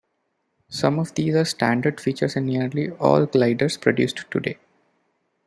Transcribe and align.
Some 0.69 0.97
of 0.97 1.13
these 1.13 1.35
are 1.35 1.45
standard 1.45 2.01
features 2.01 2.35
in 2.35 2.47
nearly 2.47 2.89
all 2.89 3.27
gliders 3.27 3.77
produced 3.77 4.25
today. 4.31 4.57